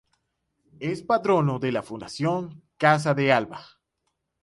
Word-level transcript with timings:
Es 0.79 1.03
patrono 1.03 1.59
de 1.59 1.71
la 1.71 1.83
Fundación 1.83 2.63
Casa 2.77 3.13
de 3.13 3.31
Alba. 3.31 3.63